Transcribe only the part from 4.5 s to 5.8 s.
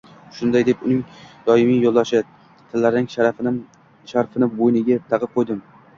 bo‘yniga taqib qo‘ydim